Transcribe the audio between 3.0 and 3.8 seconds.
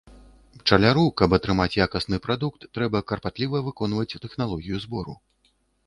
карпатліва